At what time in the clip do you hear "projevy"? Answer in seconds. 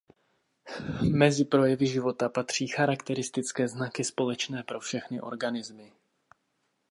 1.45-1.87